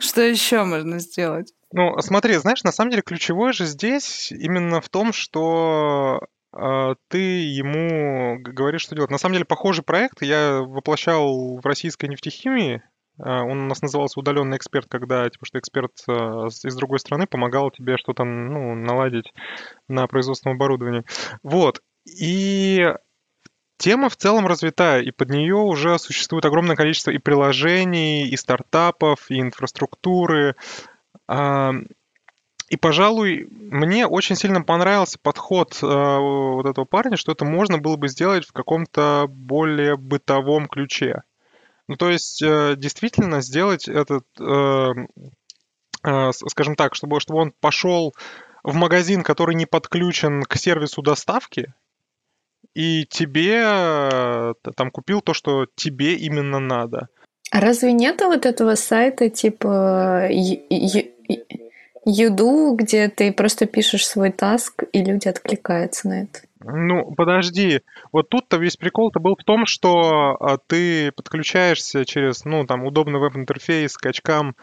[0.00, 1.52] Что еще можно сделать?
[1.72, 6.20] Ну, смотри, знаешь, на самом деле ключевое же здесь именно в том, что
[7.08, 9.10] ты ему говоришь, что делать.
[9.10, 12.82] На самом деле, похожий проект я воплощал в российской нефтехимии.
[13.18, 17.26] Э, Он у нас назывался удаленный эксперт, когда типа что эксперт с- из другой страны
[17.26, 19.32] помогал тебе что-то ну, наладить
[19.88, 21.04] на производственном оборудовании.
[21.42, 21.80] Вот.
[22.06, 22.92] И
[23.78, 29.28] Тема в целом развитая, и под нее уже существует огромное количество и приложений, и стартапов,
[29.28, 30.54] и инфраструктуры.
[32.72, 37.96] И, пожалуй, мне очень сильно понравился подход э, вот этого парня, что это можно было
[37.96, 41.20] бы сделать в каком-то более бытовом ключе.
[41.86, 44.90] Ну, то есть, э, действительно сделать этот, э,
[46.02, 48.14] э, скажем так, чтобы, чтобы он пошел
[48.62, 51.74] в магазин, который не подключен к сервису доставки,
[52.72, 57.08] и тебе э, там купил то, что тебе именно надо.
[57.50, 60.26] А разве нет вот этого сайта типа
[62.04, 66.40] Юду, где ты просто пишешь свой таск, и люди откликаются на это?
[66.64, 67.80] Ну, подожди.
[68.12, 73.20] Вот тут-то весь прикол-то был в том, что а, ты подключаешься через, ну, там, удобный
[73.20, 74.56] веб-интерфейс к очкам,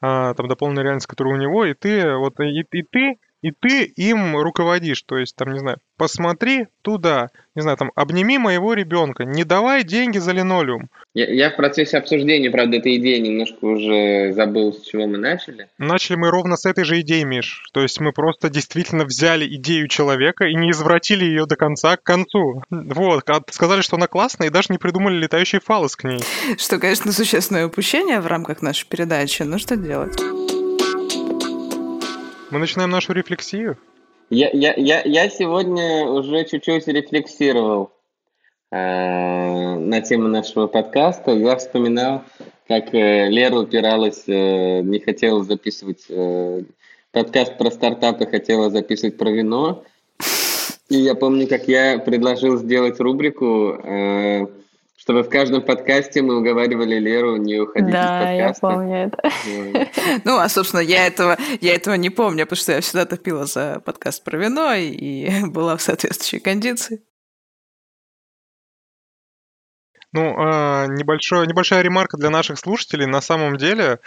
[0.00, 3.84] а, там, дополненной реальности, которая у него, и ты, вот, и, и ты и ты
[3.84, 5.02] им руководишь.
[5.02, 9.84] То есть, там, не знаю, посмотри туда, не знаю, там, обними моего ребенка, не давай
[9.84, 10.88] деньги за линолеум.
[11.12, 15.68] Я, я в процессе обсуждения, правда, этой идеи немножко уже забыл, с чего мы начали.
[15.76, 17.68] Начали мы ровно с этой же идеи, Миш.
[17.74, 22.02] То есть мы просто действительно взяли идею человека и не извратили ее до конца к
[22.02, 22.62] концу.
[22.70, 26.20] Вот, сказали, что она классная, и даже не придумали летающие фалос к ней.
[26.56, 30.18] Что, конечно, существенное упущение в рамках нашей передачи, но что делать?
[32.54, 33.78] Мы начинаем нашу рефлексию.
[34.30, 37.90] Я, я, я, я сегодня уже чуть-чуть рефлексировал
[38.70, 41.32] э, на тему нашего подкаста.
[41.32, 42.22] Я вспоминал,
[42.68, 46.62] как э, Лера упиралась, э, не хотела записывать э,
[47.10, 49.82] подкаст про стартапы, хотела записывать про вино.
[50.88, 54.46] И я помню, как я предложил сделать рубрику э,
[55.04, 58.66] чтобы в каждом подкасте мы уговаривали Леру не уходить да, из подкаста.
[58.66, 60.20] Да, я помню это.
[60.24, 63.82] Ну, а, собственно, я этого, я этого не помню, потому что я всегда топила за
[63.84, 67.02] подкаст про вино и была в соответствующей кондиции.
[70.12, 73.04] Ну, а, небольшой, небольшая ремарка для наших слушателей.
[73.04, 73.98] На самом деле,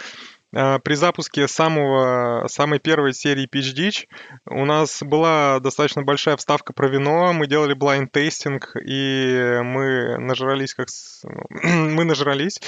[0.52, 4.06] при запуске самого, самой первой серии Pitch Ditch
[4.46, 10.74] у нас была достаточно большая вставка про вино, мы делали blind тестинг, и мы нажрались
[10.74, 10.88] как...
[11.24, 12.60] Ну, мы нажрались,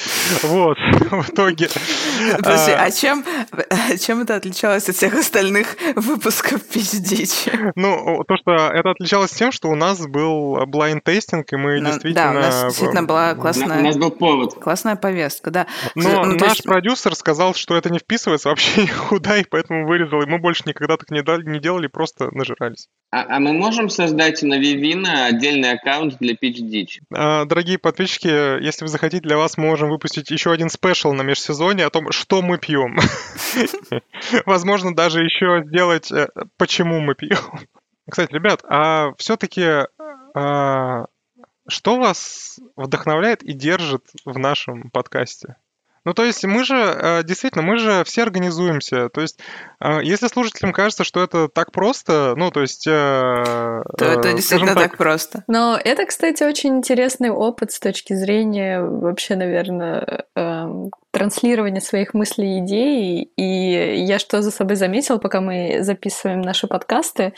[0.42, 0.76] вот,
[1.10, 1.68] в итоге...
[2.36, 3.24] Подожди, а, а чем,
[3.98, 7.72] чем это отличалось от всех остальных выпусков Pitch Ditch?
[7.76, 11.86] Ну, то, что это отличалось тем, что у нас был blind тестинг, и мы ну,
[11.86, 12.24] действительно...
[12.24, 13.78] Да, у нас действительно была классная...
[13.78, 14.54] У нас был повод.
[14.54, 15.66] Классная повестка, да.
[15.94, 16.64] Но ну, наш есть...
[16.64, 20.22] продюсер сказал, что что это не вписывается вообще никуда, и поэтому вырезал.
[20.22, 22.88] И мы больше никогда так не, дали, не делали, просто нажирались.
[23.12, 26.98] А, а мы можем создать на Vivino отдельный аккаунт для Pitch Ditch?
[27.14, 28.26] А, дорогие подписчики,
[28.60, 32.10] если вы захотите, для вас мы можем выпустить еще один спешл на межсезонье о том,
[32.10, 32.98] что мы пьем.
[34.46, 37.38] Возможно, даже еще сделать, э, почему мы пьем.
[38.10, 39.86] Кстати, ребят, а все-таки
[40.34, 41.04] а,
[41.68, 45.54] что вас вдохновляет и держит в нашем подкасте?
[46.04, 49.10] Ну, то есть мы же, э, действительно, мы же все организуемся.
[49.10, 49.38] То есть,
[49.84, 52.86] э, если слушателям кажется, что это так просто, ну, то есть...
[52.86, 55.44] Э, то это действительно так, так просто.
[55.46, 62.56] Но это, кстати, очень интересный опыт с точки зрения вообще, наверное, эм, транслирования своих мыслей
[62.56, 63.32] и идей.
[63.36, 67.34] И я что за собой заметила, пока мы записываем наши подкасты,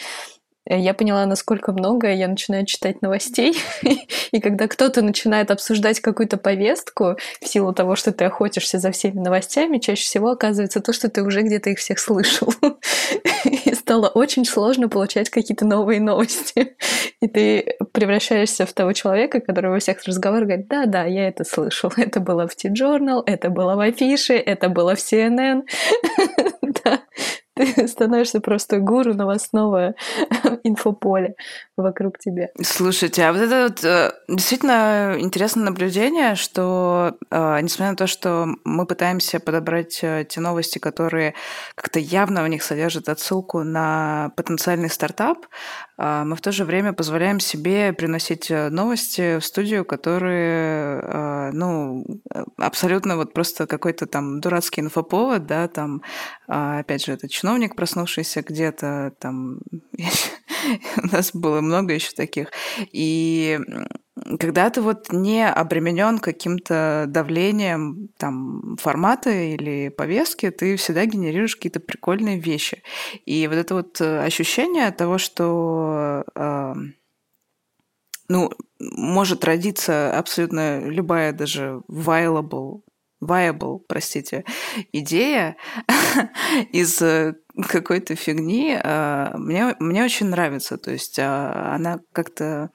[0.66, 3.57] я поняла, насколько много я начинаю читать новостей.
[4.33, 9.18] и когда кто-то начинает обсуждать какую-то повестку в силу того, что ты охотишься за всеми
[9.18, 12.53] новостями, чаще всего оказывается то, что ты уже где-то их всех слышал.
[13.44, 16.77] и стало очень сложно получать какие-то новые новости.
[17.20, 21.92] и ты превращаешься в того человека, который во всех разговорах говорит, да-да, я это слышал.
[21.96, 25.62] Это было в T-Journal, это было в Афише, это было в CNN.
[27.87, 29.94] становишься просто гуру новостного
[30.64, 31.35] инфополя
[31.77, 32.48] вокруг тебя.
[32.62, 38.46] Слушайте, а вот это вот э, действительно интересное наблюдение, что э, несмотря на то, что
[38.64, 41.35] мы пытаемся подобрать э, те новости, которые
[41.75, 45.46] как-то явно в них содержат отсылку на потенциальный стартап,
[45.98, 52.05] мы в то же время позволяем себе приносить новости в студию, которые, ну,
[52.57, 56.02] абсолютно вот просто какой-то там дурацкий инфоповод, да, там,
[56.46, 59.61] опять же, это чиновник, проснувшийся где-то там,
[61.02, 62.48] у нас было много еще таких.
[62.92, 63.61] И
[64.38, 71.81] когда ты вот не обременен каким-то давлением там формата или повестки, ты всегда генерируешь какие-то
[71.81, 72.83] прикольные вещи.
[73.25, 76.75] И вот это вот э, ощущение того, что э,
[78.29, 82.83] ну, может родиться абсолютно любая даже viable
[83.22, 84.44] viable, простите,
[84.92, 85.57] идея
[86.72, 87.35] из э,
[87.68, 90.77] какой-то фигни а, мне, мне очень нравится.
[90.77, 92.70] То есть а, она как-то...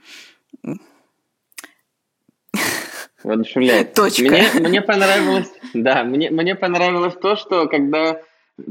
[3.27, 3.93] Воодушевляет.
[3.93, 4.23] Точка.
[4.23, 8.21] Мне, мне понравилось, да, мне, мне понравилось то, что когда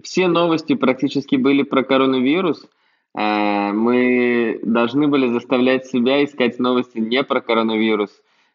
[0.03, 2.66] все новости практически были про коронавирус,
[3.14, 8.11] а, мы должны были заставлять себя искать новости не про коронавирус.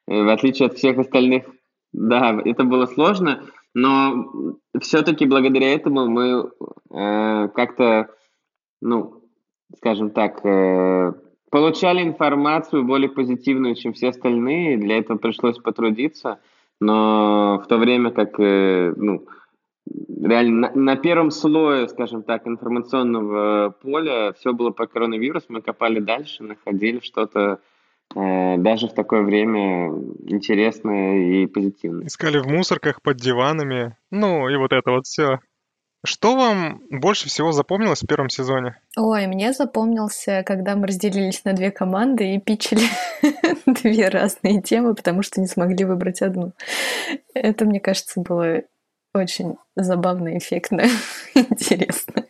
[0.07, 1.43] Э, в отличие от всех остальных
[1.93, 3.43] да, это было сложно,
[3.75, 6.49] но все-таки благодаря этому мы
[6.89, 8.07] э, как-то,
[8.81, 9.21] ну,
[9.77, 11.13] скажем так, э,
[11.51, 14.77] получали информацию более позитивную, чем все остальные.
[14.77, 16.39] Для этого пришлось потрудиться,
[16.79, 19.27] но в то время как, э, ну,
[19.85, 25.99] реально на, на первом слое, скажем так, информационного поля все было про коронавирус, мы копали
[25.99, 27.59] дальше, находили что-то
[28.15, 29.87] Э, даже в такое время
[30.25, 32.07] интересное и позитивное.
[32.07, 35.39] Искали в мусорках, под диванами, ну и вот это вот все.
[36.03, 38.75] Что вам больше всего запомнилось в первом сезоне?
[38.97, 42.81] Ой, мне запомнился, когда мы разделились на две команды и пичили
[43.67, 46.53] две разные темы, потому что не смогли выбрать одну.
[47.35, 48.63] Это, мне кажется, было
[49.13, 50.85] очень забавно, эффектно,
[51.35, 52.25] интересно.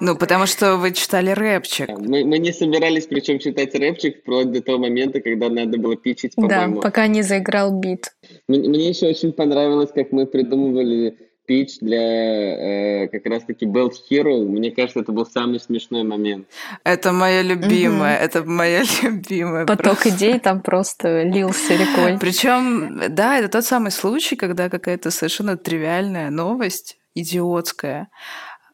[0.00, 1.88] Ну, потому что вы читали рэпчик.
[1.88, 6.34] Мы, мы не собирались причем читать рэпчик вплоть до того момента, когда надо было пичить,
[6.34, 6.76] по-моему.
[6.76, 8.14] Да, пока не заиграл бит.
[8.46, 14.44] Мне, мне еще очень понравилось, как мы придумывали пич для э, как раз-таки Belt Hero.
[14.44, 16.46] Мне кажется, это был самый смешной момент.
[16.84, 18.24] Это моя любимая, угу.
[18.24, 19.64] это моя любимая.
[19.66, 20.10] Поток просто.
[20.10, 22.18] идей там просто лился рекой.
[22.20, 28.08] Причем, да, это тот самый случай, когда какая-то совершенно тривиальная новость, идиотская,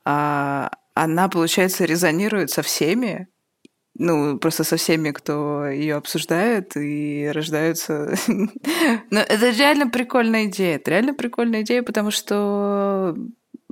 [0.05, 3.29] а, она, получается, резонирует со всеми,
[3.97, 8.15] ну, просто со всеми, кто ее обсуждает, и рождаются...
[9.11, 10.77] Но это реально прикольная идея.
[10.77, 13.17] Это реально прикольная идея, потому что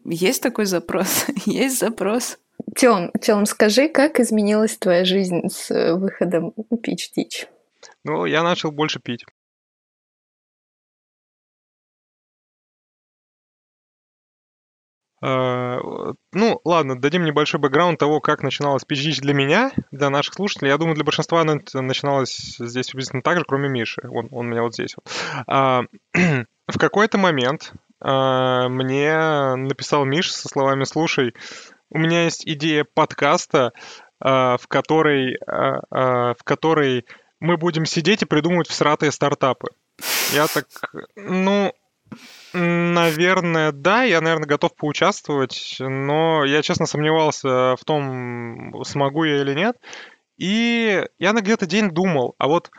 [0.05, 1.27] есть такой запрос.
[1.47, 2.39] есть запрос.
[2.77, 6.53] Тём, Тём, скажи, как изменилась твоя жизнь с выходом
[6.83, 7.47] Пич Дич?
[8.05, 9.25] Ну, я начал больше пить.
[15.23, 20.71] Ну, ладно, дадим небольшой бэкграунд того, как начиналась PGH для меня, для наших слушателей.
[20.71, 24.03] Я думаю, для большинства она начиналась здесь приблизительно так же, кроме Миши.
[24.03, 24.97] Он, он у меня вот здесь.
[24.97, 25.09] Вот.
[25.47, 25.83] А,
[26.67, 31.35] в какой-то момент а, мне написал Миш со словами «Слушай,
[31.89, 33.73] у меня есть идея подкаста,
[34.19, 35.39] а, в которой,
[35.89, 37.07] в которой
[37.39, 39.69] мы будем сидеть и придумывать всратые стартапы».
[40.33, 40.67] Я так,
[41.15, 41.73] ну,
[42.55, 49.55] Наверное, да, я, наверное, готов поучаствовать, но я, честно, сомневался в том, смогу я или
[49.55, 49.77] нет.
[50.37, 52.71] И я на где-то день думал, а вот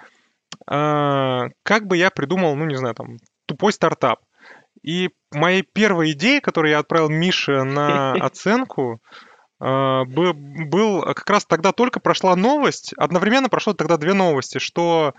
[0.70, 4.20] э, как бы я придумал, ну, не знаю, там, тупой стартап.
[4.84, 9.00] И моей первой идеей, которую я отправил Мише на оценку,
[9.60, 15.14] э, был как раз тогда только прошла новость, одновременно прошло тогда две новости, что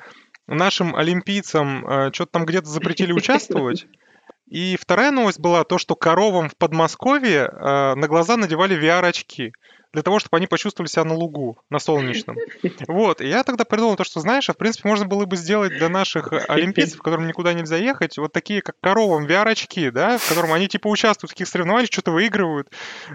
[0.47, 3.87] нашим олимпийцам э, что-то там где-то запретили участвовать,
[4.55, 9.53] и вторая новость была то, что коровам в Подмосковье э, на глаза надевали VR-очки
[9.93, 12.37] для того, чтобы они почувствовали себя на лугу, на солнечном.
[12.87, 15.77] Вот, и я тогда придумал то, что, знаешь, а в принципе можно было бы сделать
[15.77, 20.53] для наших олимпийцев, которым никуда нельзя ехать, вот такие, как коровам, VR-очки, да, в котором
[20.53, 22.69] они типа участвуют в каких соревнованиях, что-то выигрывают.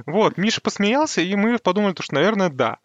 [0.05, 2.79] Вот, Миша посмеялся, и мы подумали, то, что, наверное, да.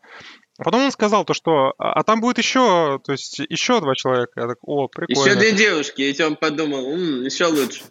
[0.57, 3.95] А потом он сказал то, что а, а там будет еще, то есть еще два
[3.97, 4.33] человека.
[4.37, 5.29] Я так, о, прикольно.
[5.29, 7.83] Еще две девушки, и он подумал, м-м, еще лучше.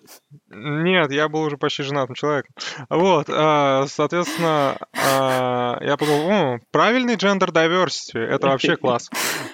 [0.49, 2.55] Нет, я был уже почти женатым человеком.
[2.89, 9.09] Вот, а, соответственно, я подумал, о, правильный gender diversity, это вообще класс.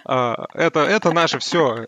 [0.05, 1.85] Это, это наше все.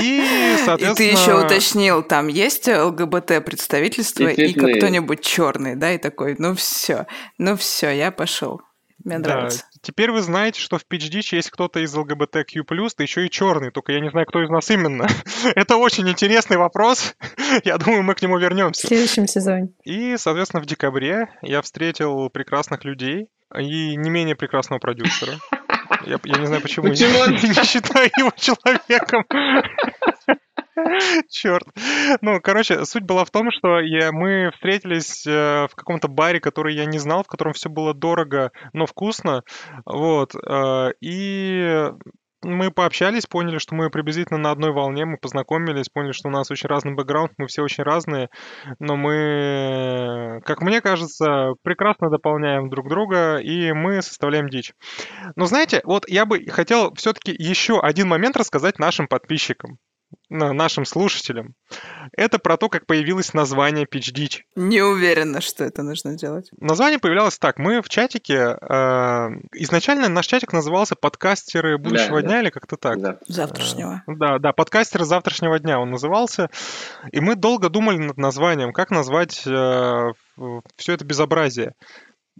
[0.00, 0.24] И,
[0.64, 0.92] соответственно...
[0.92, 6.34] И ты еще уточнил, там есть ЛГБТ представительство и, и кто-нибудь черный, да, и такой,
[6.38, 7.06] ну все,
[7.38, 8.62] ну все, я пошел.
[9.04, 9.34] Мне да.
[9.34, 9.64] нравится.
[9.82, 13.92] Теперь вы знаете, что в PitchDitch есть кто-то из ЛГБТQ+, да еще и черный, только
[13.92, 15.08] я не знаю, кто из нас именно.
[15.56, 17.16] Это очень интересный вопрос.
[17.64, 18.86] я думаю, мы к нему вернемся.
[18.86, 19.72] В следующем сезоне.
[19.82, 23.26] И, соответственно, в декабре я встретил прекрасных людей
[23.58, 25.32] и не менее прекрасного продюсера.
[26.06, 27.10] Я, я не знаю, почему, почему?
[27.10, 29.24] я не считаю его человеком.
[31.28, 31.66] Черт.
[32.20, 36.74] Ну, короче, суть была в том, что я, мы встретились э, в каком-то баре, который
[36.74, 39.42] я не знал, в котором все было дорого, но вкусно.
[39.84, 40.34] Вот.
[40.34, 41.90] Э, и
[42.44, 46.50] мы пообщались, поняли, что мы приблизительно на одной волне, мы познакомились, поняли, что у нас
[46.50, 48.30] очень разный бэкграунд, мы все очень разные,
[48.80, 54.72] но мы, как мне кажется, прекрасно дополняем друг друга, и мы составляем дичь.
[55.36, 59.78] Но знаете, вот я бы хотел все-таки еще один момент рассказать нашим подписчикам
[60.32, 61.54] нашим слушателям.
[62.16, 64.40] Это про то, как появилось название Pitch Ditch.
[64.56, 66.50] Не уверена, что это нужно делать.
[66.58, 67.58] Название появлялось так.
[67.58, 68.56] Мы в чатике...
[68.60, 72.40] Э, изначально наш чатик назывался «Подкастеры будущего да, дня» да.
[72.42, 73.00] или как-то так.
[73.00, 73.18] Да.
[73.26, 74.02] Завтрашнего.
[74.06, 76.50] Э, да, да, «Подкастеры завтрашнего дня» он назывался.
[77.10, 80.12] И мы долго думали над названием, как назвать э,
[80.76, 81.74] все это безобразие.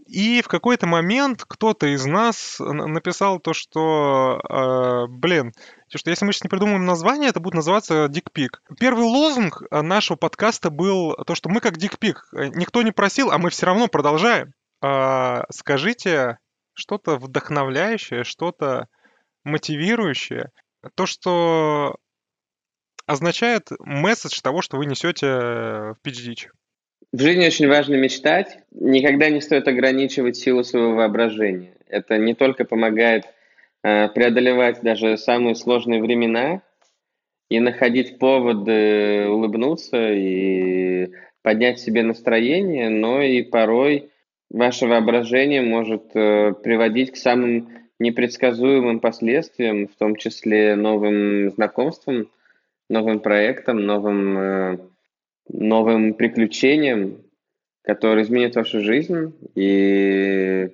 [0.05, 5.53] И в какой-то момент кто-то из нас написал то, что, э, блин,
[5.95, 8.61] что если мы сейчас не придумаем название, это будет называться Дикпик.
[8.79, 12.27] Первый лозунг э, нашего подкаста был то, что мы как Дикпик.
[12.35, 14.53] Э, никто не просил, а мы все равно продолжаем.
[14.83, 16.37] Э, скажите
[16.73, 18.87] что-то вдохновляющее, что-то
[19.45, 20.49] мотивирующее.
[20.95, 21.95] То, что
[23.05, 26.47] означает месседж того, что вы несете в PitchDitch.
[27.13, 28.57] В жизни очень важно мечтать.
[28.71, 31.75] Никогда не стоит ограничивать силу своего воображения.
[31.87, 33.25] Это не только помогает
[33.83, 36.63] э, преодолевать даже самые сложные времена
[37.49, 41.11] и находить повод улыбнуться и
[41.43, 44.09] поднять себе настроение, но и порой
[44.49, 52.29] ваше воображение может э, приводить к самым непредсказуемым последствиям, в том числе новым знакомствам,
[52.89, 54.77] новым проектам, новым, э,
[55.47, 57.21] новым приключениям,
[57.83, 59.33] которые изменят вашу жизнь.
[59.55, 60.69] И,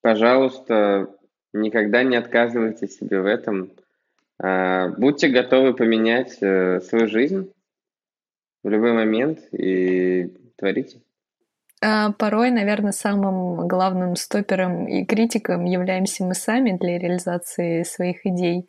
[0.00, 1.08] пожалуйста,
[1.52, 3.70] никогда не отказывайте себе в этом.
[4.42, 7.52] Э, будьте готовы поменять э, свою жизнь
[8.62, 11.00] в любой момент и творите.
[11.82, 18.68] А, порой, наверное, самым главным стопером и критиком являемся мы сами для реализации своих идей.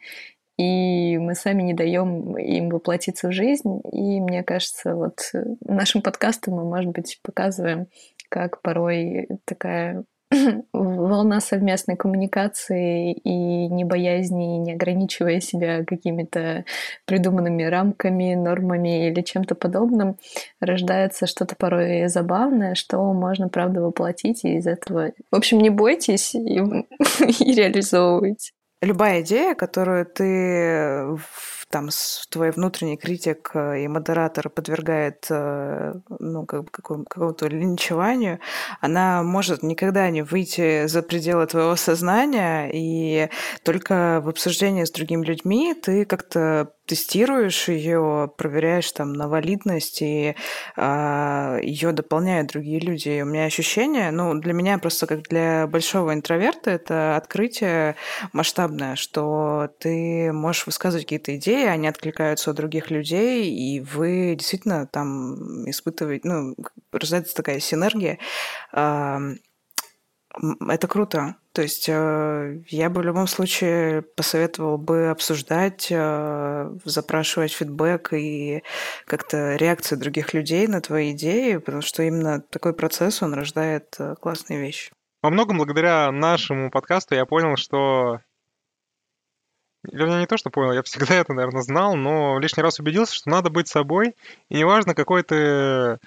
[0.61, 3.81] И мы сами не даем им воплотиться в жизнь.
[3.91, 5.17] И мне кажется, вот
[5.65, 7.87] нашим подкастом мы, может быть, показываем,
[8.29, 10.03] как порой такая
[10.71, 16.63] волна совместной коммуникации и не боязни, не ограничивая себя какими-то
[17.05, 20.17] придуманными рамками, нормами или чем-то подобным,
[20.59, 25.11] рождается что-то порой забавное, что можно, правда, воплотить и из этого...
[25.31, 28.51] В общем, не бойтесь и, и реализовывайте.
[28.81, 31.17] Любая идея, которую ты
[31.71, 31.89] там
[32.29, 38.39] твой внутренний критик э, и модератор подвергает э, ну, как бы какому-то линчеванию,
[38.81, 43.29] она может никогда не выйти за пределы твоего сознания, и
[43.63, 50.35] только в обсуждении с другими людьми ты как-то тестируешь ее, проверяешь там на валидность, и
[50.75, 53.07] а, ее дополняют другие люди.
[53.07, 57.95] И у меня ощущение, ну, для меня просто как для большого интроверта, это открытие
[58.71, 64.87] масштабное, что ты можешь высказывать какие-то идеи, они откликаются у других людей, и вы действительно
[64.87, 66.55] там испытываете, ну,
[66.91, 68.19] рождается такая синергия.
[68.73, 69.37] Это
[70.87, 71.35] круто.
[71.51, 78.63] То есть э, я бы в любом случае посоветовал бы обсуждать, э, запрашивать фидбэк и
[79.05, 84.15] как-то реакцию других людей на твои идеи, потому что именно такой процесс, он рождает э,
[84.21, 84.93] классные вещи.
[85.21, 88.21] Во многом благодаря нашему подкасту я понял, что...
[89.83, 93.29] Вернее, не то, что понял, я всегда это, наверное, знал, но лишний раз убедился, что
[93.29, 94.15] надо быть собой,
[94.49, 95.97] и неважно, какой ты э,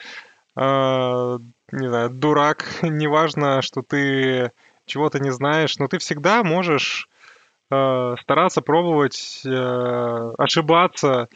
[0.56, 4.52] не знаю, дурак, неважно, что ты
[4.86, 7.08] чего-то не знаешь, но ты всегда можешь
[7.70, 11.28] э, стараться пробовать, э, ошибаться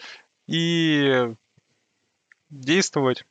[0.46, 1.34] и
[2.50, 3.24] действовать.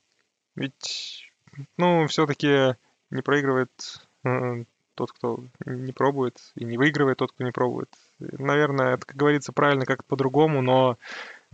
[0.55, 1.29] Ведь,
[1.77, 2.75] ну, все-таки
[3.09, 3.71] не проигрывает
[4.25, 4.63] э,
[4.97, 7.89] тот, кто не пробует, и не выигрывает тот, кто не пробует.
[8.19, 10.97] Наверное, это, как говорится, правильно как-то по-другому, но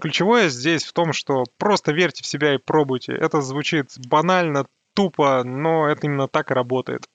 [0.02, 3.14] ключевое здесь в том, что просто верьте в себя и пробуйте.
[3.14, 7.08] Это звучит банально, тупо, но это именно так и работает.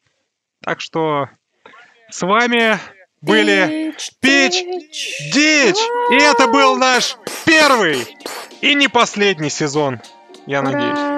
[0.63, 1.29] Так что
[2.11, 2.79] с вами
[3.21, 4.63] были Пич
[5.33, 5.77] Дич!
[6.11, 7.17] И это был наш
[7.47, 8.07] первый
[8.61, 10.01] и не последний сезон,
[10.47, 11.18] я надеюсь.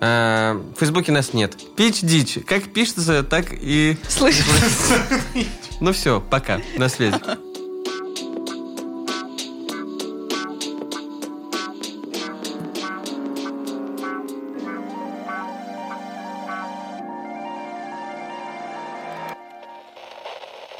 [0.00, 1.56] Э, в Фейсбуке нас нет.
[1.74, 2.38] Пич дичь.
[2.46, 3.96] Как пишется, так и...
[4.08, 4.44] Слышишь?
[5.78, 6.58] Ну все, пока.
[6.78, 7.20] На связи.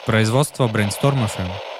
[0.06, 1.75] Производство Brainstorm FM.